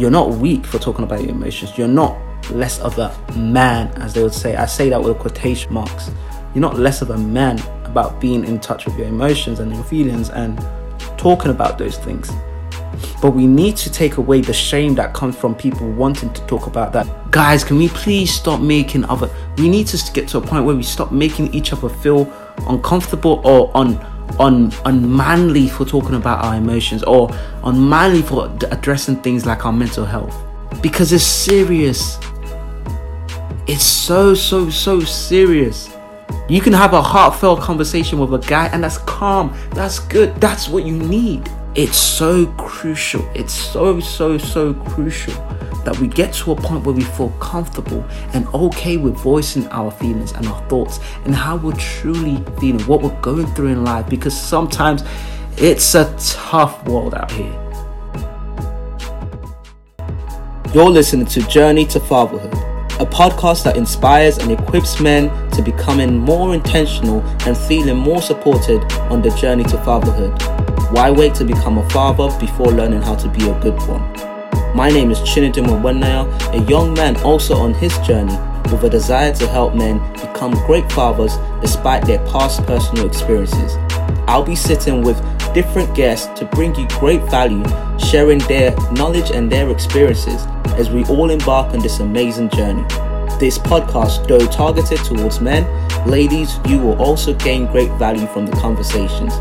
[0.00, 1.76] You're not weak for talking about your emotions.
[1.76, 2.16] You're not
[2.50, 4.56] less of a man, as they would say.
[4.56, 6.10] I say that with quotation marks.
[6.54, 9.84] You're not less of a man about being in touch with your emotions and your
[9.84, 10.58] feelings and
[11.18, 12.30] talking about those things.
[13.20, 16.66] But we need to take away the shame that comes from people wanting to talk
[16.66, 17.30] about that.
[17.30, 20.74] Guys, can we please stop making other we need to get to a point where
[20.74, 22.32] we stop making each other feel
[22.66, 23.98] uncomfortable or un
[24.38, 27.30] un unmanly for talking about our emotions or
[27.64, 30.36] unmanly for addressing things like our mental health.
[30.82, 32.18] Because it's serious.
[33.66, 35.90] It's so so so serious.
[36.48, 39.56] You can have a heartfelt conversation with a guy and that's calm.
[39.72, 40.34] That's good.
[40.40, 41.48] That's what you need.
[41.76, 43.28] It's so crucial.
[43.34, 45.34] It's so, so, so crucial
[45.84, 49.90] that we get to a point where we feel comfortable and okay with voicing our
[49.90, 54.08] feelings and our thoughts and how we're truly feeling, what we're going through in life,
[54.08, 55.02] because sometimes
[55.56, 57.56] it's a tough world out here.
[60.72, 62.52] You're listening to Journey to Fatherhood,
[63.00, 68.80] a podcast that inspires and equips men to becoming more intentional and feeling more supported
[69.10, 70.40] on the journey to fatherhood.
[70.92, 74.29] Why wait to become a father before learning how to be a good one?
[74.74, 78.36] My name is Chinedum Wenaya, a young man also on his journey
[78.70, 83.76] with a desire to help men become great fathers despite their past personal experiences.
[84.28, 85.20] I'll be sitting with
[85.54, 87.64] different guests to bring you great value,
[87.98, 90.46] sharing their knowledge and their experiences
[90.78, 92.84] as we all embark on this amazing journey.
[93.40, 95.66] This podcast, though targeted towards men,
[96.06, 99.36] ladies, you will also gain great value from the conversations.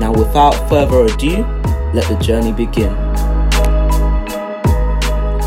[0.00, 1.44] Now, without further ado,
[1.94, 3.11] let the journey begin.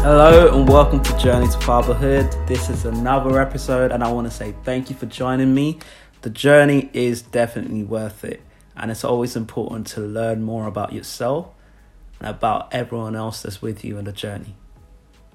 [0.07, 2.31] Hello, and welcome to Journey to Fatherhood.
[2.45, 5.79] This is another episode, and I want to say thank you for joining me.
[6.21, 8.43] The journey is definitely worth it,
[8.77, 11.47] and it's always important to learn more about yourself
[12.19, 14.55] and about everyone else that's with you in the journey.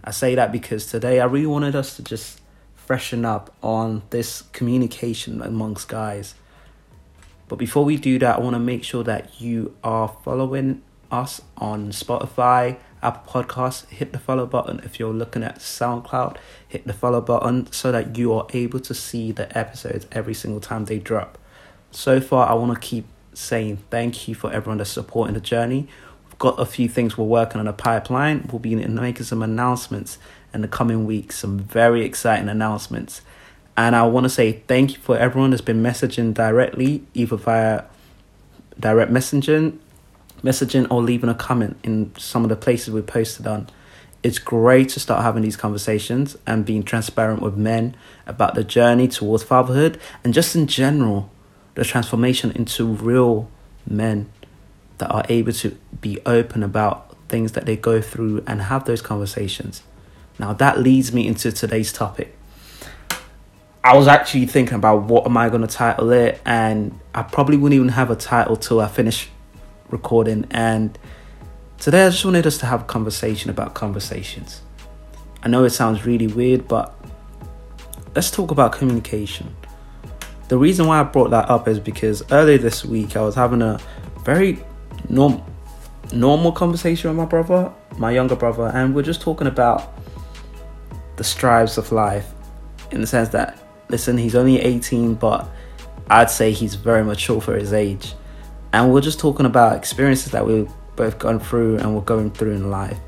[0.04, 2.40] I say that because today I really wanted us to just
[2.76, 6.36] freshen up on this communication amongst guys
[7.50, 11.42] but before we do that, I want to make sure that you are following us
[11.56, 13.86] on Spotify, Apple Podcasts.
[13.88, 14.80] Hit the follow button.
[14.84, 16.36] If you're looking at SoundCloud,
[16.68, 20.60] hit the follow button so that you are able to see the episodes every single
[20.60, 21.38] time they drop.
[21.90, 25.88] So far, I want to keep saying thank you for everyone that's supporting the journey.
[26.26, 28.48] We've got a few things we're working on a pipeline.
[28.50, 30.18] We'll be making some announcements
[30.52, 33.22] in the coming weeks, some very exciting announcements.
[33.76, 37.84] And I want to say thank you for everyone that's been messaging directly, either via
[38.78, 39.78] direct messaging,
[40.42, 43.68] messaging or leaving a comment in some of the places we posted on.
[44.22, 47.96] It's great to start having these conversations and being transparent with men
[48.26, 51.30] about the journey towards fatherhood and just in general,
[51.74, 53.48] the transformation into real
[53.86, 54.30] men
[54.98, 59.00] that are able to be open about things that they go through and have those
[59.00, 59.82] conversations.
[60.38, 62.36] Now, that leads me into today's topic.
[63.82, 67.56] I was actually thinking about what am I going to title it, and I probably
[67.56, 69.30] wouldn't even have a title till I finish
[69.92, 70.46] recording.
[70.50, 70.98] And
[71.78, 74.62] today, I just wanted us to have a conversation about conversations.
[75.42, 76.94] I know it sounds really weird, but
[78.14, 79.54] let's talk about communication.
[80.48, 83.62] The reason why I brought that up is because earlier this week I was having
[83.62, 83.78] a
[84.24, 84.58] very
[85.08, 85.42] norm-
[86.12, 89.94] normal conversation with my brother, my younger brother, and we're just talking about
[91.16, 92.32] the strives of life
[92.90, 93.58] in the sense that
[93.90, 95.48] listen, he's only 18, but
[96.08, 98.14] I'd say he's very mature for his age.
[98.72, 102.52] And we're just talking about experiences that we've both gone through and we're going through
[102.52, 102.98] in life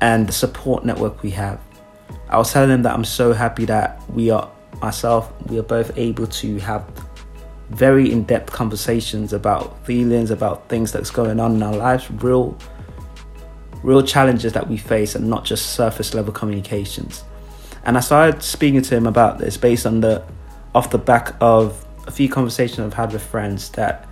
[0.00, 1.60] and the support network we have.
[2.28, 4.50] I was telling him that I'm so happy that we are,
[4.80, 6.88] myself, we are both able to have
[7.70, 12.56] very in depth conversations about feelings, about things that's going on in our lives, real,
[13.82, 17.24] real challenges that we face, and not just surface level communications.
[17.84, 20.24] And I started speaking to him about this based on the
[20.74, 24.07] off the back of a few conversations I've had with friends that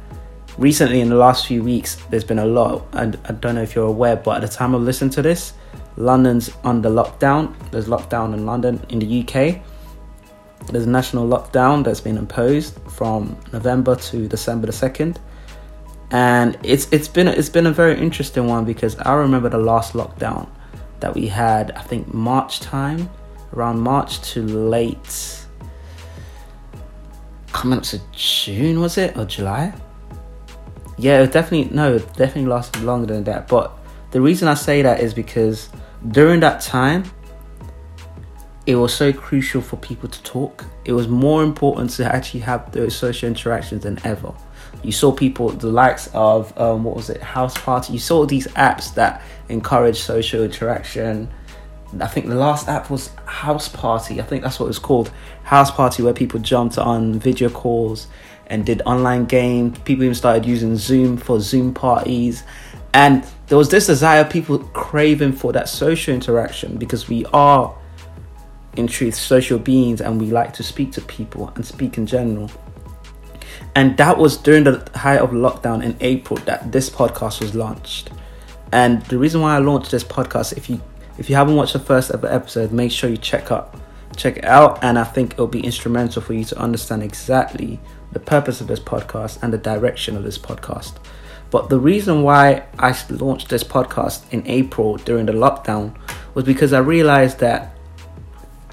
[0.59, 3.75] recently in the last few weeks there's been a lot and I don't know if
[3.75, 5.53] you're aware but at the time of listening to this
[5.99, 7.55] London's under lockdown.
[7.70, 9.62] There's lockdown in London in the UK
[10.69, 15.17] there's a national lockdown that's been imposed from November to December the 2nd
[16.11, 19.93] and it's it's been it's been a very interesting one because I remember the last
[19.93, 20.49] lockdown
[21.00, 23.09] that we had I think March time
[23.52, 25.47] around March to late
[27.52, 29.17] coming up to June was it?
[29.17, 29.73] Or July?
[30.98, 33.48] Yeah, it definitely no, it definitely lasted longer than that.
[33.48, 33.76] But
[34.10, 35.69] the reason I say that is because
[36.10, 37.04] during that time
[38.66, 40.64] it was so crucial for people to talk.
[40.84, 44.34] It was more important to actually have those social interactions than ever.
[44.82, 47.92] You saw people, the likes of um, what was it, House Party.
[47.92, 51.28] You saw these apps that encourage social interaction.
[52.00, 54.20] I think the last app was House Party.
[54.20, 55.12] I think that's what it was called,
[55.44, 58.08] House Party, where people jumped on video calls
[58.48, 59.78] and did online games.
[59.81, 62.44] People even started using Zoom for Zoom parties.
[62.94, 67.76] And there was this desire, people craving for that social interaction because we are,
[68.76, 72.50] in truth, social beings and we like to speak to people and speak in general.
[73.75, 78.10] And that was during the height of lockdown in April that this podcast was launched.
[78.72, 80.81] And the reason why I launched this podcast, if you
[81.19, 83.76] if you haven't watched the first ever episode, make sure you check up
[84.16, 87.78] check it out and I think it'll be instrumental for you to understand exactly
[88.16, 90.94] the purpose of this podcast and the direction of this podcast.
[91.50, 95.94] But the reason why I launched this podcast in April during the lockdown
[96.32, 97.76] was because I realized that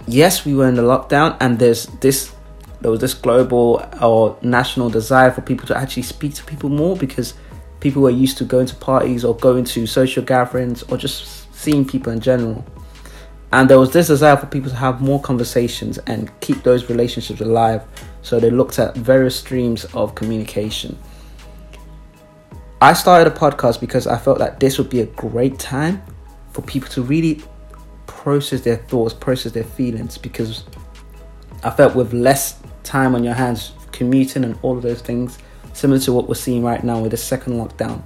[0.08, 2.34] yes, we were in the lockdown and there's this
[2.80, 6.96] there was this global or national desire for people to actually speak to people more
[6.96, 7.34] because
[7.82, 11.84] people were used to going to parties or going to social gatherings or just seeing
[11.84, 12.64] people in general.
[13.52, 17.42] And there was this desire for people to have more conversations and keep those relationships
[17.42, 17.84] alive.
[18.24, 20.98] So they looked at various streams of communication.
[22.82, 26.02] I started a podcast because I felt that this would be a great time
[26.52, 27.42] for people to really
[28.08, 30.64] process their thoughts, process their feelings, because
[31.64, 35.38] I felt with less time on your hands, commuting and all of those things,
[35.74, 38.06] similar to what we're seeing right now with the second lockdown,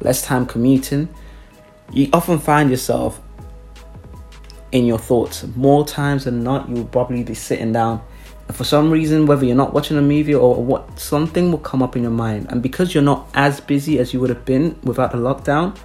[0.00, 1.08] less time commuting,
[1.92, 3.20] you often find yourself
[4.72, 5.44] in your thoughts.
[5.56, 8.02] More times than not, you'll probably be sitting down.
[8.52, 11.96] For some reason, whether you're not watching a movie or what, something will come up
[11.96, 12.46] in your mind.
[12.50, 15.76] And because you're not as busy as you would have been without the lockdown,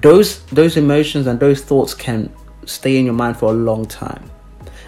[0.00, 2.32] those those emotions and those thoughts can
[2.64, 4.30] stay in your mind for a long time.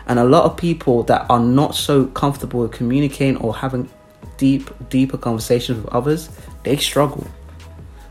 [0.07, 3.89] And a lot of people that are not so comfortable with communicating or having
[4.37, 6.29] deep, deeper conversations with others,
[6.63, 7.27] they struggle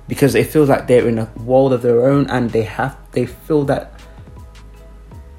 [0.07, 3.25] because they feel like they're in a world of their own and they have they
[3.25, 3.92] feel that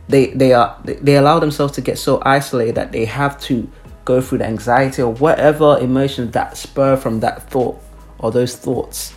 [0.09, 3.71] they they are they allow themselves to get so isolated that they have to
[4.05, 7.81] go through the anxiety or whatever emotions that spur from that thought
[8.19, 9.15] or those thoughts.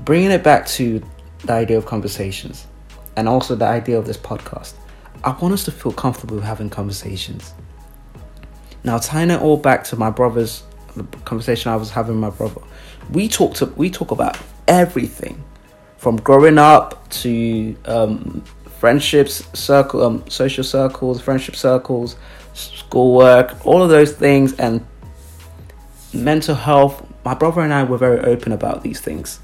[0.00, 1.02] Bringing it back to
[1.44, 2.66] the idea of conversations
[3.16, 4.74] and also the idea of this podcast
[5.24, 7.54] i want us to feel comfortable having conversations.
[8.84, 10.62] Now tying it all back to my brother's
[10.94, 12.60] the conversation i was having with my brother
[13.10, 14.38] we talked to, we talk about
[14.68, 15.42] everything
[15.96, 18.44] from growing up to um,
[18.84, 22.16] friendships, circle, um, social circles, friendship circles,
[22.52, 24.86] schoolwork, all of those things, and
[26.12, 27.02] mental health.
[27.24, 29.40] My brother and I were very open about these things,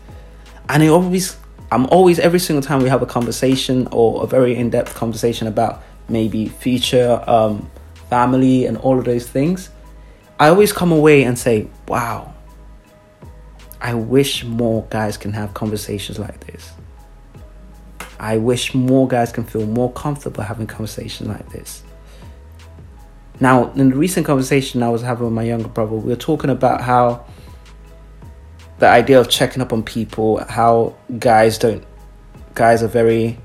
[0.68, 1.38] and it always,
[1.72, 5.82] I'm always every single time we have a conversation or a very in-depth conversation about
[6.10, 7.70] maybe future, um,
[8.10, 9.70] family, and all of those things.
[10.38, 12.34] I always come away and say, "Wow."
[13.80, 16.72] I wish more guys can have conversations like this.
[18.20, 21.82] I wish more guys can feel more comfortable having conversations like this.
[23.40, 26.50] Now, in the recent conversation I was having with my younger brother, we were talking
[26.50, 27.24] about how
[28.78, 31.82] the idea of checking up on people, how guys don't,
[32.54, 33.38] guys are very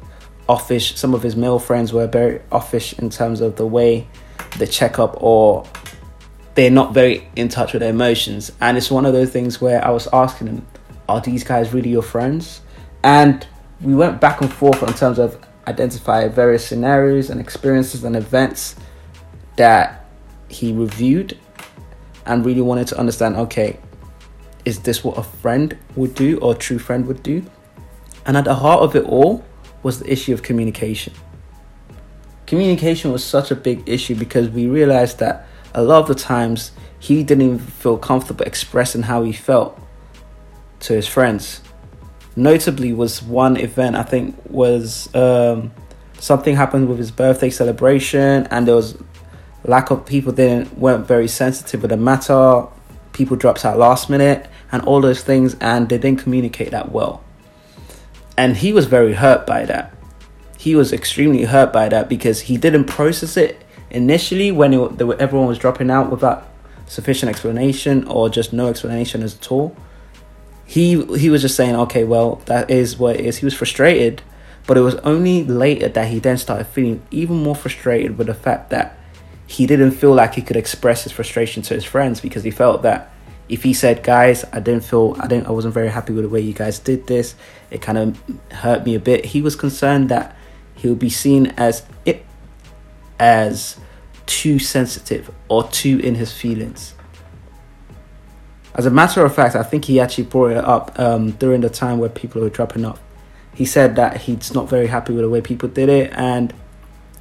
[0.49, 0.97] offish.
[0.97, 4.05] Some of his male friends were very offish in terms of the way
[4.57, 5.65] they check up or
[6.55, 8.51] they're not very in touch with their emotions.
[8.59, 10.67] And it's one of those things where I was asking him,
[11.07, 12.59] are these guys really your friends?
[13.03, 13.47] And
[13.81, 15.37] we went back and forth in terms of
[15.67, 18.75] identify various scenarios and experiences and events
[19.55, 20.05] that
[20.47, 21.37] he reviewed
[22.25, 23.79] and really wanted to understand okay
[24.65, 27.45] is this what a friend would do or a true friend would do?
[28.25, 29.45] And at the heart of it all
[29.83, 31.13] was the issue of communication.
[32.47, 36.71] Communication was such a big issue because we realized that a lot of the times
[36.99, 39.79] he didn't even feel comfortable expressing how he felt
[40.79, 41.61] to his friends
[42.35, 45.71] notably was one event I think was um,
[46.19, 48.97] something happened with his birthday celebration, and there was
[49.63, 52.67] lack of people didn't weren't very sensitive with the matter.
[53.13, 57.23] People dropped out last minute, and all those things, and they didn't communicate that well.
[58.37, 59.93] And he was very hurt by that.
[60.57, 65.47] He was extremely hurt by that because he didn't process it initially when it, everyone
[65.47, 66.49] was dropping out without
[66.87, 69.75] sufficient explanation or just no explanation at all
[70.65, 73.37] he he was just saying, okay, well, that is what it is.
[73.37, 74.21] He was frustrated,
[74.67, 78.33] but it was only later that he then started feeling even more frustrated with the
[78.33, 78.97] fact that
[79.47, 82.81] he didn't feel like he could express his frustration to his friends because he felt
[82.81, 83.11] that
[83.47, 86.29] if he said, "Guys, I didn't feel, I didn't, I wasn't very happy with the
[86.29, 87.35] way you guys did this.
[87.69, 88.19] It kind of
[88.51, 90.35] hurt me a bit." He was concerned that
[90.73, 92.25] he would be seen as it
[93.19, 93.77] as
[94.25, 96.94] too sensitive or too in his feelings.
[98.75, 101.69] As a matter of fact, I think he actually brought it up um, during the
[101.69, 103.01] time where people were dropping off.
[103.53, 106.53] He said that he's not very happy with the way people did it and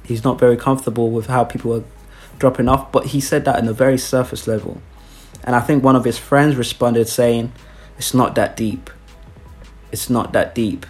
[0.03, 1.83] he's not very comfortable with how people were
[2.39, 2.91] dropping off.
[2.91, 4.81] But he said that in a very surface level.
[5.45, 7.53] And I think one of his friends responded saying,
[7.97, 8.89] It's not that deep.
[9.93, 10.85] It's not that deep.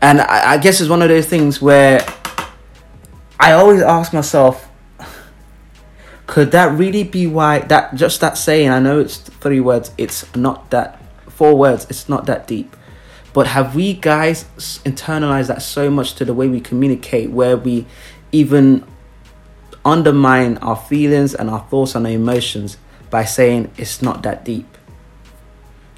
[0.00, 2.04] And I, I guess it's one of those things where
[3.38, 4.68] I always ask myself,
[6.32, 10.34] could that really be why that just that saying i know it's three words it's
[10.34, 11.02] not that
[11.42, 12.76] four words it's not that deep.
[13.32, 14.44] But have we guys
[14.84, 17.84] internalized that so much to the way we communicate where we
[18.30, 18.84] even
[19.84, 22.76] undermine our feelings and our thoughts and our emotions
[23.10, 24.68] by saying it's not that deep?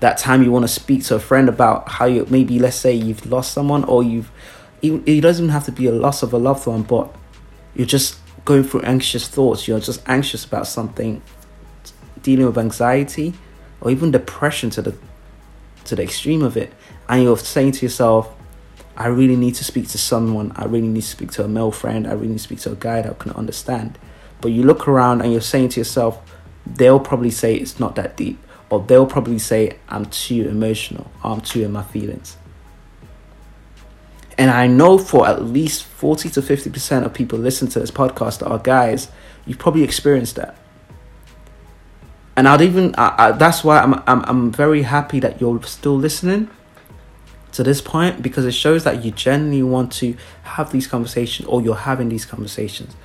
[0.01, 2.95] That time you want to speak to a friend about how you maybe let's say
[2.95, 4.31] you've lost someone or you've
[4.81, 7.15] it doesn't have to be a loss of a loved one but
[7.75, 11.23] you're just going through anxious thoughts, you're just anxious about something,
[12.23, 13.35] dealing with anxiety
[13.81, 14.97] or even depression to the
[15.85, 16.73] to the extreme of it,
[17.11, 18.35] and you're saying to yourself,
[18.97, 21.71] I really need to speak to someone, I really need to speak to a male
[21.71, 23.99] friend, I really need to speak to a guy that can understand.
[24.41, 26.21] But you look around and you're saying to yourself,
[26.67, 28.39] they'll probably say it's not that deep,
[28.71, 32.39] or they'll probably say I'm too emotional, I'm too in my feelings.
[34.37, 38.49] And I know for at least 40 to 50% of people listening to this podcast
[38.49, 39.09] are guys,
[39.47, 40.57] you've probably experienced that.
[42.37, 45.97] And I'd even, I, I, that's why I'm, I'm, I'm very happy that you're still
[45.97, 46.51] listening
[47.53, 51.63] to this point because it shows that you genuinely want to have these conversations or
[51.63, 52.97] you're having these conversations.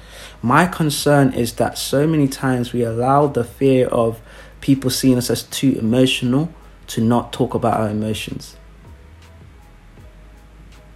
[0.42, 4.20] My concern is that so many times we allow the fear of
[4.62, 6.52] people seeing us as too emotional
[6.88, 8.56] to not talk about our emotions.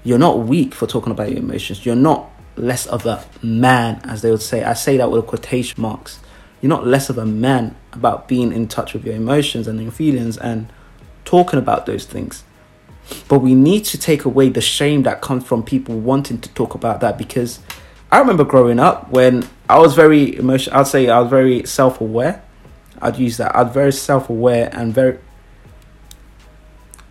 [0.04, 1.86] You're not weak for talking about your emotions.
[1.86, 4.64] You're not less of a man, as they would say.
[4.64, 6.20] I say that with quotation marks.
[6.62, 9.92] You're not less of a man about being in touch with your emotions and your
[9.92, 10.72] feelings and
[11.26, 12.44] talking about those things.
[13.28, 16.74] But we need to take away the shame that comes from people wanting to talk
[16.74, 17.60] about that because
[18.12, 20.78] I remember growing up when I was very emotional.
[20.78, 22.44] I'd say I was very self aware.
[23.02, 23.56] I'd use that.
[23.56, 25.20] I was very self aware and very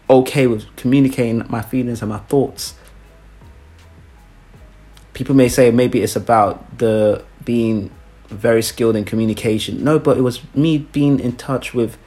[0.08, 2.74] okay with communicating my feelings and my thoughts
[5.14, 7.90] people may say maybe it's about the being
[8.28, 9.84] very skilled in communication.
[9.84, 11.98] No, but it was me being in touch with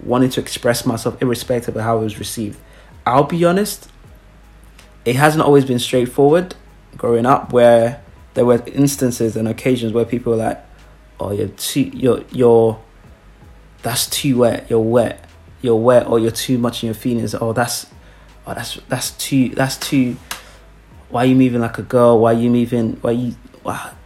[0.00, 2.58] wanting to express myself irrespective of how it was received.
[3.06, 3.88] I'll be honest,
[5.04, 6.54] it hasn't always been straightforward
[6.96, 8.02] growing up where
[8.34, 10.64] there were instances and occasions where people were like,
[11.20, 12.80] Oh, you're too you're you're
[13.82, 15.24] that's too wet, you're wet,
[15.60, 17.86] you're wet, or you're too much in your feelings, oh that's
[18.46, 20.16] oh that's that's too that's too
[21.12, 22.18] why are you moving like a girl?
[22.18, 22.94] Why are you moving?
[23.02, 23.34] Why you?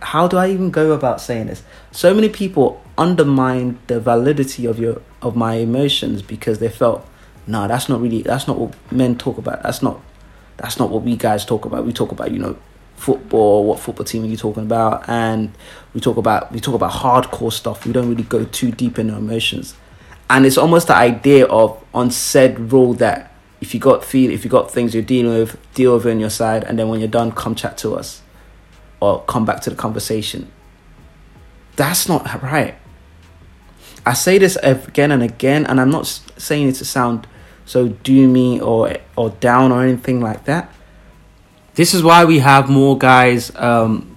[0.01, 1.63] How do I even go about saying this?
[1.93, 7.09] So many people undermine the validity of your of my emotions because they felt,
[7.47, 9.63] no, nah, that's not really that's not what men talk about.
[9.63, 10.01] That's not
[10.57, 11.87] that's not what we guys talk about.
[11.87, 12.59] We talk about you know
[12.97, 13.65] football.
[13.65, 15.09] What football team are you talking about?
[15.09, 15.53] And
[15.95, 17.87] we talk about we talk about hardcore stuff.
[17.87, 19.77] We don't really go too deep in our emotions.
[20.29, 24.51] And it's almost the idea of unsaid rule that if you got feel if you
[24.51, 27.09] got things you're dealing with, deal with it on your side, and then when you're
[27.09, 28.23] done, come chat to us,
[29.01, 30.51] or come back to the conversation.
[31.77, 32.75] That's not right.
[34.05, 37.27] I say this again and again, and I'm not saying it to sound
[37.65, 40.73] so doomy or or down or anything like that.
[41.75, 43.55] This is why we have more guys.
[43.57, 44.17] Um,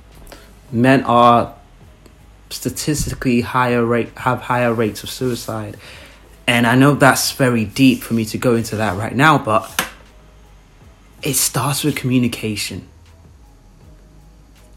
[0.72, 1.56] men are
[2.50, 5.78] statistically higher rate have higher rates of suicide
[6.50, 9.88] and I know that's very deep for me to go into that right now, but
[11.22, 12.88] it starts with communication.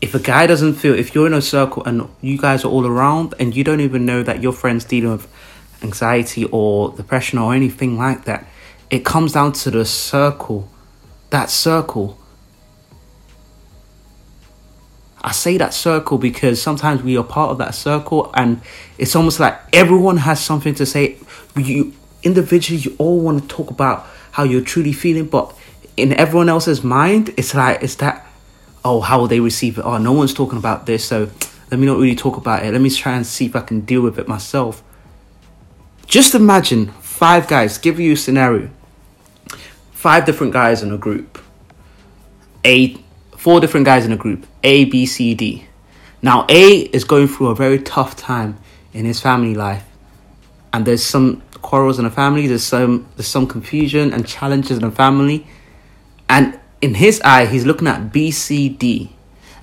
[0.03, 2.87] If a guy doesn't feel, if you're in a circle and you guys are all
[2.87, 5.27] around and you don't even know that your friend's dealing with
[5.83, 8.47] anxiety or depression or anything like that,
[8.91, 10.71] it comes down to the circle.
[11.31, 12.19] That circle
[15.25, 18.61] I say that circle because sometimes we are part of that circle, and
[18.99, 21.19] it's almost like everyone has something to say.
[21.57, 21.93] You
[22.23, 25.55] individually, you all want to talk about how you're truly feeling, but
[25.97, 28.27] in everyone else's mind, it's like it's that.
[28.85, 29.83] Oh, how will they receive it?
[29.83, 31.31] Oh, no one's talking about this, so
[31.71, 32.73] let me not really talk about it.
[32.73, 34.83] Let me try and see if I can deal with it myself.
[36.07, 37.79] Just imagine five guys.
[37.79, 38.71] Give you a scenario.
[39.93, 41.39] Five different guys in a group.
[42.65, 42.97] A
[43.37, 45.67] four different guys in a group A, B, C, D.
[46.21, 48.57] Now, A is going through a very tough time
[48.93, 49.85] in his family life,
[50.73, 54.85] and there's some quarrels in the family, there's some, there's some confusion and challenges in
[54.85, 55.47] the family,
[56.29, 59.15] and in his eye, he's looking at B, C, D.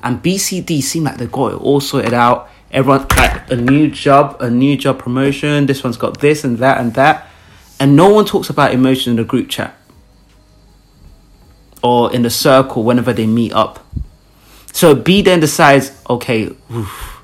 [0.01, 2.49] And B, C, D seem like they got it all sorted out.
[2.71, 5.65] Everyone like a new job, a new job promotion.
[5.65, 7.27] This one's got this and that and that,
[7.79, 9.75] and no one talks about emotion in the group chat
[11.81, 13.85] or in the circle whenever they meet up.
[14.71, 17.21] So B then decides, okay, oof,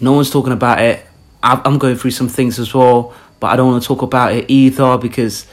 [0.00, 1.05] no one's talking about it.
[1.46, 4.46] I'm going through some things as well, but I don't want to talk about it
[4.48, 5.46] either because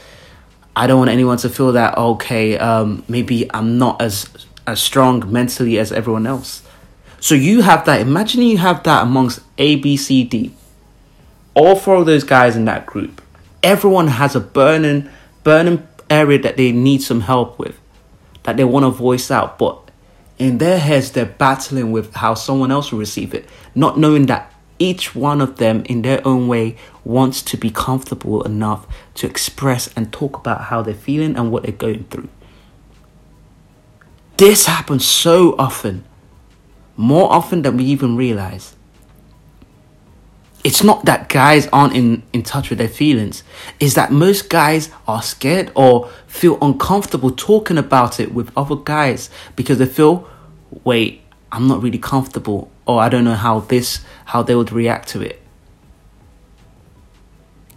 [0.74, 4.28] I don't want anyone to feel that okay, um, maybe I'm not as
[4.66, 6.62] as strong mentally as everyone else.
[7.20, 8.00] So you have that.
[8.00, 10.52] Imagine you have that amongst A, B, C, D.
[11.54, 13.22] All four of those guys in that group.
[13.62, 15.08] Everyone has a burning,
[15.42, 17.78] burning area that they need some help with,
[18.42, 19.58] that they want to voice out.
[19.58, 19.90] But
[20.38, 24.52] in their heads, they're battling with how someone else will receive it, not knowing that
[24.78, 29.88] each one of them, in their own way, wants to be comfortable enough to express
[29.94, 32.28] and talk about how they're feeling and what they're going through.
[34.36, 36.04] This happens so often,
[36.96, 38.74] more often than we even realize.
[40.64, 43.44] It's not that guys aren't in, in touch with their feelings,
[43.78, 49.30] it's that most guys are scared or feel uncomfortable talking about it with other guys
[49.54, 50.28] because they feel,
[50.82, 51.20] wait,
[51.52, 55.20] I'm not really comfortable or I don't know how this how they would react to
[55.20, 55.40] it.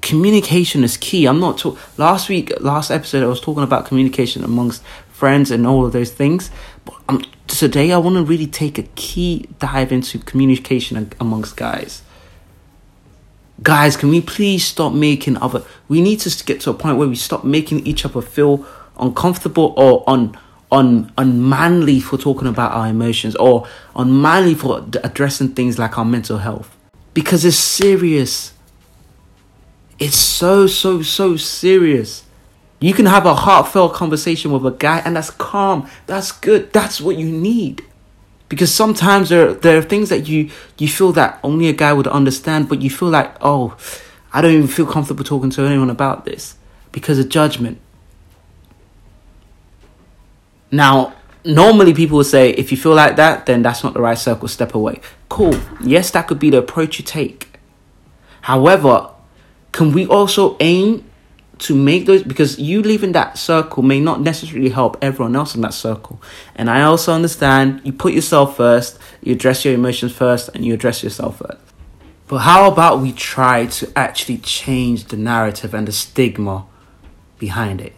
[0.01, 1.25] Communication is key.
[1.25, 5.67] I'm not talk- last week last episode I was talking about communication amongst friends and
[5.67, 6.49] all of those things,
[6.85, 12.03] but today I want to really take a key dive into communication amongst guys.
[13.63, 17.07] Guys, can we please stop making other we need to get to a point where
[17.07, 18.65] we stop making each other feel
[18.99, 20.37] uncomfortable or on un,
[20.71, 26.75] unmanly for talking about our emotions or unmanly for addressing things like our mental health
[27.13, 28.53] because it's serious.
[29.97, 32.23] It's so, so, so serious.
[32.79, 35.89] You can have a heartfelt conversation with a guy and that's calm.
[36.05, 36.71] That's good.
[36.73, 37.83] That's what you need.
[38.49, 42.07] Because sometimes there, there are things that you, you feel that only a guy would
[42.07, 43.75] understand, but you feel like, oh,
[44.31, 46.55] I don't even feel comfortable talking to anyone about this
[46.91, 47.79] because of judgment.
[50.71, 51.13] Now,
[51.45, 54.47] normally people would say, if you feel like that, then that's not the right circle,
[54.47, 55.01] step away.
[55.29, 55.59] Cool.
[55.81, 57.59] Yes, that could be the approach you take.
[58.41, 59.11] However,
[59.71, 61.03] can we also aim
[61.59, 65.61] to make those because you leaving that circle may not necessarily help everyone else in
[65.61, 66.21] that circle.
[66.55, 70.73] And I also understand you put yourself first, you address your emotions first, and you
[70.73, 71.61] address yourself first.
[72.27, 76.65] But how about we try to actually change the narrative and the stigma
[77.39, 77.93] behind it?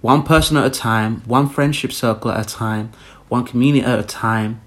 [0.00, 2.92] One person at a time, one friendship circle at a time,
[3.28, 4.60] one community at a time,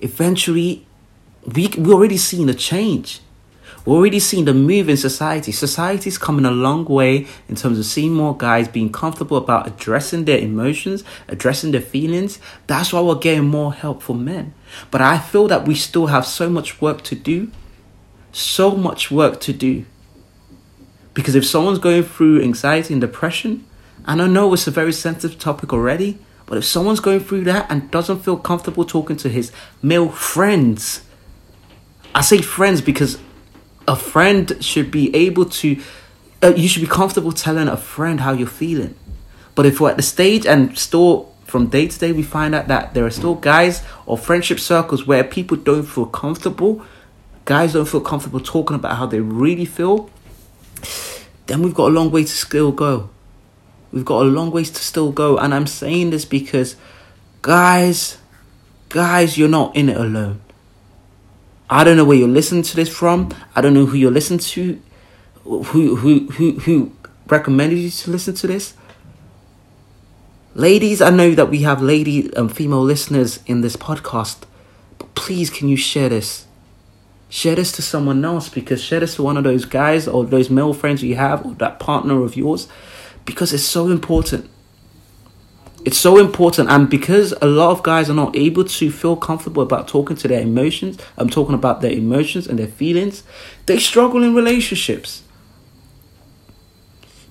[0.00, 0.86] eventually
[1.54, 3.20] we we're already seeing the change.
[3.84, 5.50] We're already seeing the move in society.
[5.50, 10.26] Society's coming a long way in terms of seeing more guys being comfortable about addressing
[10.26, 12.38] their emotions, addressing their feelings.
[12.66, 14.52] That's why we're getting more help for men.
[14.90, 17.50] But I feel that we still have so much work to do.
[18.32, 19.86] So much work to do.
[21.14, 23.64] Because if someone's going through anxiety and depression,
[24.08, 27.70] and I know it's a very sensitive topic already, but if someone's going through that
[27.70, 31.02] and doesn't feel comfortable talking to his male friends,
[32.14, 33.18] I say friends because
[33.86, 35.78] a friend should be able to,
[36.42, 38.94] uh, you should be comfortable telling a friend how you're feeling.
[39.54, 42.68] But if we're at the stage and still from day to day we find out
[42.68, 46.82] that there are still guys or friendship circles where people don't feel comfortable,
[47.44, 50.08] guys don't feel comfortable talking about how they really feel,
[51.44, 53.10] then we've got a long way to still go.
[53.92, 55.38] We've got a long ways to still go.
[55.38, 56.76] And I'm saying this because,
[57.42, 58.18] guys,
[58.88, 60.40] guys, you're not in it alone.
[61.70, 63.34] I don't know where you're listening to this from.
[63.54, 64.80] I don't know who you're listening to,
[65.44, 66.92] who who who who
[67.26, 68.74] recommended you to listen to this.
[70.54, 74.38] Ladies, I know that we have lady and um, female listeners in this podcast,
[74.98, 76.46] but please, can you share this?
[77.28, 80.48] Share this to someone else because share this to one of those guys or those
[80.48, 82.66] male friends you have or that partner of yours
[83.28, 84.48] because it's so important.
[85.84, 89.62] It's so important, and because a lot of guys are not able to feel comfortable
[89.62, 93.22] about talking to their emotions, I'm talking about their emotions and their feelings,
[93.66, 95.22] they struggle in relationships.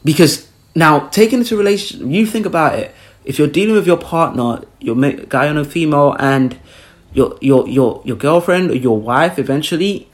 [0.06, 2.94] Because now, taking into relation, you think about it.
[3.26, 6.60] If you're dealing with your partner, your guy or no female, and
[7.12, 10.10] your your your your girlfriend or your wife eventually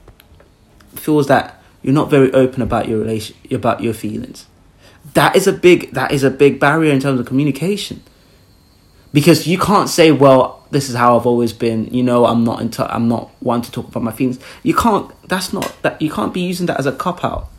[0.95, 4.47] feels that you're not very open about your relation about your feelings
[5.13, 8.03] that is a big that is a big barrier in terms of communication.
[9.11, 12.59] Because you can't say well this is how i've always been you know i'm not
[12.59, 14.39] into i'm not one to talk about my feelings.
[14.63, 17.49] You can't that's not that you can't be using that as a cop out.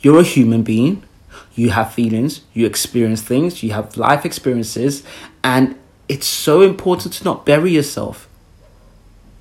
[0.00, 1.02] You're a human being.
[1.54, 2.42] You have feelings.
[2.52, 3.62] You experience things.
[3.62, 5.02] You have life experiences.
[5.42, 5.76] And
[6.08, 8.25] it's so important to not bury yourself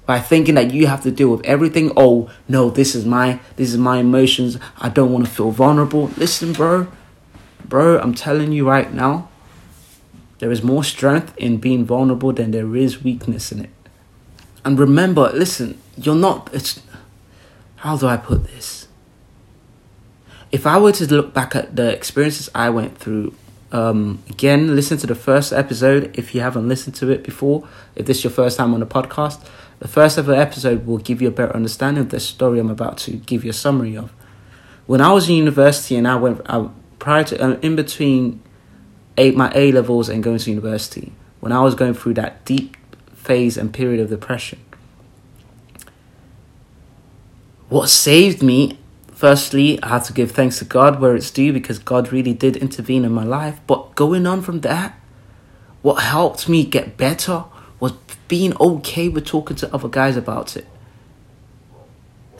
[0.06, 1.91] by thinking that you have to deal with everything.
[1.98, 4.58] Oh no, this is my this is my emotions.
[4.78, 6.12] I don't want to feel vulnerable.
[6.18, 6.88] Listen, bro,
[7.65, 9.30] bro, I'm telling you right now,
[10.39, 13.70] there is more strength in being vulnerable than there is weakness in it.
[14.63, 16.50] And remember, listen, you're not.
[16.54, 16.82] It's
[17.78, 18.88] how do I put this?
[20.52, 23.36] If I were to look back at the experiences I went through
[23.72, 27.68] um, again, listen to the first episode if you haven't listened to it before.
[27.96, 29.46] If this is your first time on the podcast,
[29.80, 32.98] the first ever episode will give you a better understanding of the story I'm about
[33.00, 34.12] to give you a summary of.
[34.86, 38.42] When I was in university and I went I, prior to uh, in between
[39.18, 42.78] eight my A levels and going to university, when I was going through that deep
[43.14, 44.60] phase and period of depression,
[47.70, 48.78] what saved me
[49.16, 52.58] Firstly, I have to give thanks to God where it's due because God really did
[52.58, 53.62] intervene in my life.
[53.66, 55.00] But going on from that,
[55.82, 57.46] what helped me get better
[57.80, 57.94] was
[58.28, 60.68] being okay with talking to other guys about it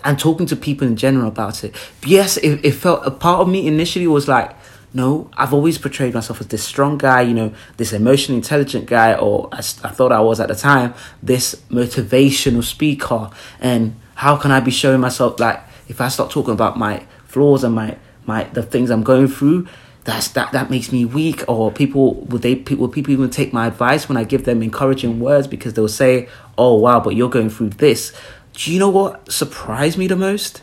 [0.04, 1.76] and talking to people in general about it.
[2.06, 4.56] Yes, it, it felt a part of me initially was like,
[4.94, 9.14] no, I've always portrayed myself as this strong guy, you know, this emotionally intelligent guy,
[9.14, 13.30] or as I thought I was at the time, this motivational speaker.
[13.60, 17.66] And how can I be showing myself like if I start talking about my flaws
[17.66, 19.68] and my my the things I'm going through,
[20.06, 21.44] that's that that makes me weak.
[21.48, 25.20] Or people would they will people even take my advice when I give them encouraging
[25.20, 28.14] words because they'll say, "Oh wow, but you're going through this."
[28.54, 30.62] Do you know what surprised me the most?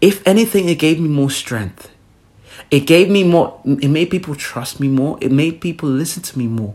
[0.00, 1.90] If anything, it gave me more strength.
[2.70, 3.60] It gave me more.
[3.64, 5.18] It made people trust me more.
[5.20, 6.74] It made people listen to me more.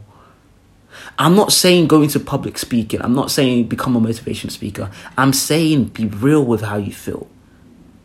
[1.20, 3.02] I'm not saying go into public speaking.
[3.04, 4.90] I'm not saying become a motivation speaker.
[5.16, 7.28] I'm saying be real with how you feel.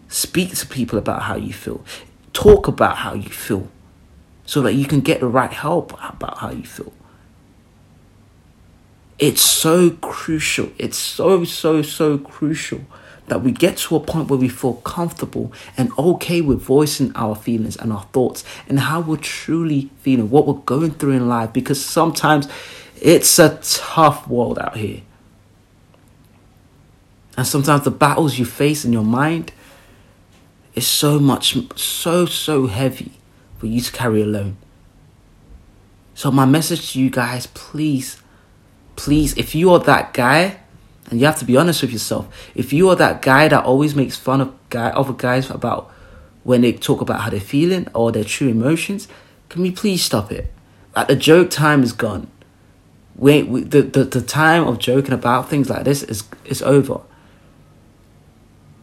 [0.09, 1.83] Speak to people about how you feel.
[2.33, 3.69] Talk about how you feel
[4.47, 6.93] so that you can get the right help about how you feel.
[9.19, 10.71] It's so crucial.
[10.79, 12.81] It's so, so, so crucial
[13.29, 17.35] that we get to a point where we feel comfortable and okay with voicing our
[17.37, 21.53] feelings and our thoughts and how we're truly feeling, what we're going through in life.
[21.53, 22.49] Because sometimes
[23.01, 25.03] it's a tough world out here.
[27.37, 29.53] And sometimes the battles you face in your mind
[30.75, 33.13] is so much, so, so heavy
[33.59, 34.57] for you to carry alone.
[36.15, 38.23] So, my message to you guys please,
[38.97, 40.59] please, if you are that guy,
[41.11, 43.95] and you have to be honest with yourself, if you are that guy that always
[43.95, 45.91] makes fun of guy, other guys about
[46.45, 49.09] when they talk about how they're feeling or their true emotions,
[49.49, 50.53] can we please stop it?
[50.95, 52.29] Like, the joke time is gone
[53.17, 57.01] we, we the, the, the time of joking about things like this is is over.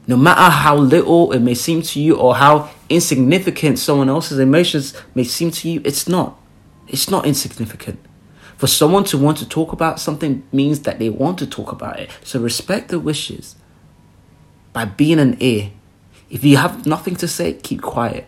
[0.10, 5.00] No matter how little it may seem to you or how insignificant someone else's emotions
[5.14, 6.36] may seem to you, it's not.
[6.88, 8.00] It's not insignificant.
[8.58, 12.00] For someone to want to talk about something means that they want to talk about
[12.00, 12.10] it.
[12.24, 13.56] So respect the wishes
[14.74, 15.74] by being an ear.
[16.32, 18.26] If you have nothing to say, keep quiet.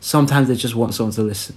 [0.00, 1.56] Sometimes they just want someone to listen.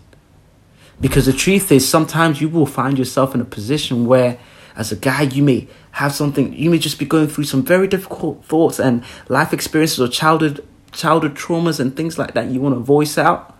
[1.01, 4.39] Because the truth is, sometimes you will find yourself in a position where,
[4.77, 7.87] as a guy, you may have something, you may just be going through some very
[7.87, 12.75] difficult thoughts and life experiences or childhood childhood traumas and things like that you want
[12.75, 13.55] to voice out.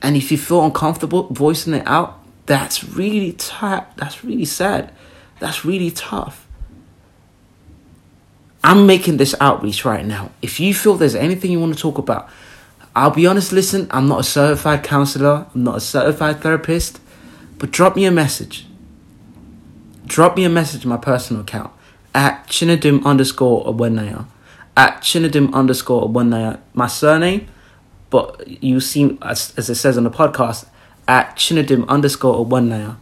[0.00, 3.86] And if you feel uncomfortable voicing it out, that's really tough.
[3.96, 4.92] That's really sad.
[5.38, 6.46] That's really tough.
[8.62, 10.30] I'm making this outreach right now.
[10.40, 12.30] If you feel there's anything you want to talk about,
[12.96, 17.00] I'll be honest, listen, I'm not a certified counselor, I'm not a certified therapist,
[17.58, 18.66] but drop me a message.
[20.06, 21.72] Drop me a message on my personal account
[22.14, 24.26] at Chinedum underscore Awenaya.
[24.76, 26.60] At Chinedum underscore Awenaya.
[26.74, 27.48] My surname,
[28.10, 30.66] but you see, as, as it says on the podcast,
[31.08, 32.96] at Chinedum underscore Awenaya.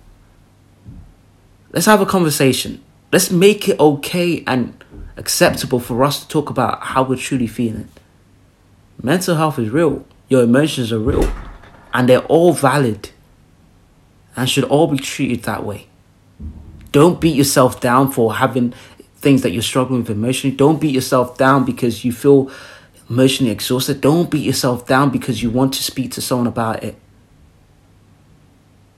[1.72, 2.82] Let's have a conversation.
[3.10, 4.82] Let's make it okay and
[5.16, 7.88] acceptable for us to talk about how we're truly feeling.
[9.02, 10.04] Mental health is real.
[10.28, 11.30] Your emotions are real.
[11.92, 13.10] And they're all valid.
[14.36, 15.88] And should all be treated that way.
[16.92, 18.74] Don't beat yourself down for having
[19.16, 20.55] things that you're struggling with emotionally.
[20.57, 22.50] Don't beat yourself down because you feel
[23.09, 24.00] emotionally exhausted.
[24.00, 26.96] Don't beat yourself down because you want to speak to someone about it.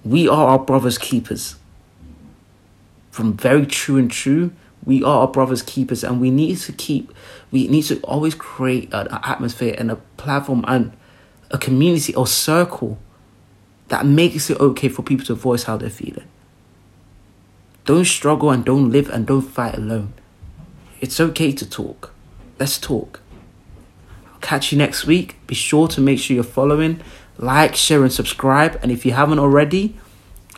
[0.05, 1.57] We are our brother's keepers.
[3.11, 4.53] From very true and true
[4.85, 7.13] we are our brother's keepers, and we need to keep.
[7.51, 10.93] We need to always create an atmosphere and a platform and
[11.51, 12.99] a community or circle
[13.89, 16.27] that makes it okay for people to voice how they're feeling.
[17.85, 20.15] Don't struggle and don't live and don't fight alone.
[21.01, 22.13] It's okay to talk.
[22.59, 23.21] Let's talk.
[24.33, 25.37] I'll catch you next week.
[25.47, 27.01] Be sure to make sure you're following,
[27.37, 28.79] like, share, and subscribe.
[28.83, 29.97] And if you haven't already,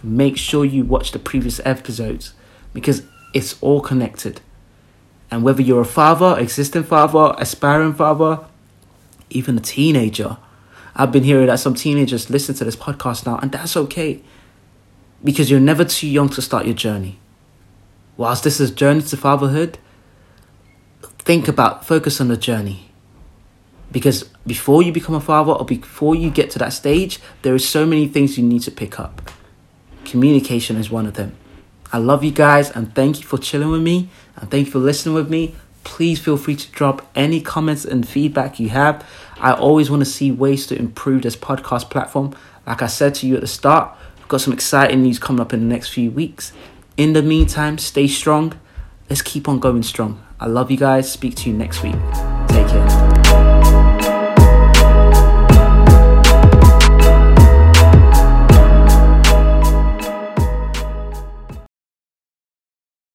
[0.05, 2.33] make sure you watch the previous episodes
[2.73, 3.03] because
[3.35, 4.41] it's all connected.
[5.29, 8.45] And whether you're a father, existing father, aspiring father,
[9.31, 10.37] even a teenager,
[10.95, 14.23] I've been hearing that some teenagers listen to this podcast now, and that's okay
[15.23, 17.19] because you're never too young to start your journey.
[18.17, 19.79] Whilst this is journey to fatherhood,
[21.19, 22.91] think about focus on the journey.
[23.93, 27.59] Because before you become a father or before you get to that stage, there are
[27.59, 29.31] so many things you need to pick up.
[30.05, 31.37] Communication is one of them.
[31.93, 34.79] I love you guys and thank you for chilling with me and thank you for
[34.79, 35.55] listening with me.
[35.85, 39.07] Please feel free to drop any comments and feedback you have.
[39.39, 42.35] I always want to see ways to improve this podcast platform.
[42.67, 45.53] Like I said to you at the start, I've got some exciting news coming up
[45.53, 46.53] in the next few weeks.
[46.97, 48.59] In the meantime, stay strong.
[49.09, 50.21] Let's keep on going strong.
[50.41, 51.13] I love you guys.
[51.13, 51.95] Speak to you next week.